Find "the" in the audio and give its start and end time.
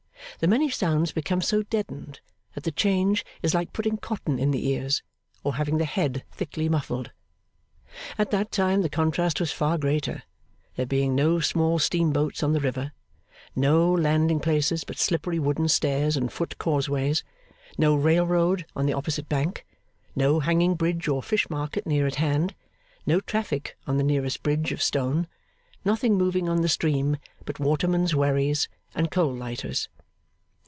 0.39-0.47, 2.63-2.71, 4.49-4.69, 5.77-5.85, 8.81-8.89, 12.53-12.59, 18.87-18.93, 23.97-24.03, 26.63-26.67